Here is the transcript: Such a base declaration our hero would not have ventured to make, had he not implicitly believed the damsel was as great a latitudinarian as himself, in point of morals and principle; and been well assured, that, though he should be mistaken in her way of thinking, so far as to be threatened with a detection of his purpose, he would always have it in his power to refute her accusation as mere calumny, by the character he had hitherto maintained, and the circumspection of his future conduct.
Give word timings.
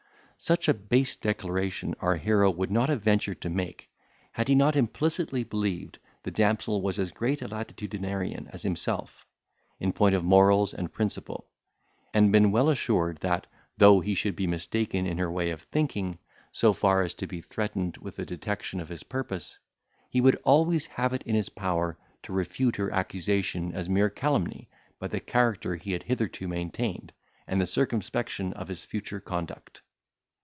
Such 0.43 0.67
a 0.67 0.73
base 0.73 1.15
declaration 1.15 1.93
our 1.99 2.15
hero 2.15 2.49
would 2.49 2.71
not 2.71 2.89
have 2.89 3.03
ventured 3.03 3.41
to 3.41 3.49
make, 3.51 3.91
had 4.31 4.47
he 4.47 4.55
not 4.55 4.75
implicitly 4.75 5.43
believed 5.43 5.99
the 6.23 6.31
damsel 6.31 6.81
was 6.81 6.97
as 6.97 7.11
great 7.11 7.43
a 7.43 7.47
latitudinarian 7.47 8.47
as 8.49 8.63
himself, 8.63 9.27
in 9.79 9.93
point 9.93 10.15
of 10.15 10.23
morals 10.23 10.73
and 10.73 10.91
principle; 10.91 11.45
and 12.11 12.31
been 12.31 12.51
well 12.51 12.69
assured, 12.69 13.17
that, 13.19 13.45
though 13.77 13.99
he 13.99 14.15
should 14.15 14.35
be 14.35 14.47
mistaken 14.47 15.05
in 15.05 15.19
her 15.19 15.31
way 15.31 15.51
of 15.51 15.61
thinking, 15.61 16.17
so 16.51 16.73
far 16.73 17.03
as 17.03 17.13
to 17.13 17.27
be 17.27 17.39
threatened 17.39 17.97
with 17.97 18.17
a 18.17 18.25
detection 18.25 18.79
of 18.79 18.89
his 18.89 19.03
purpose, 19.03 19.59
he 20.09 20.21
would 20.21 20.37
always 20.43 20.87
have 20.87 21.13
it 21.13 21.21
in 21.21 21.35
his 21.35 21.49
power 21.49 21.99
to 22.23 22.33
refute 22.33 22.77
her 22.77 22.89
accusation 22.91 23.71
as 23.75 23.87
mere 23.87 24.09
calumny, 24.09 24.67
by 24.97 25.05
the 25.05 25.19
character 25.19 25.75
he 25.75 25.91
had 25.91 26.01
hitherto 26.01 26.47
maintained, 26.47 27.13
and 27.45 27.61
the 27.61 27.67
circumspection 27.67 28.51
of 28.53 28.69
his 28.69 28.83
future 28.83 29.19
conduct. 29.19 29.81